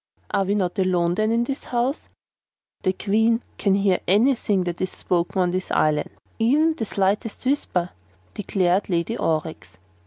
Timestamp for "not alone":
0.55-1.13